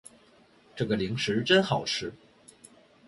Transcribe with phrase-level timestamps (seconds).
[0.75, 2.11] 这个零食真好吃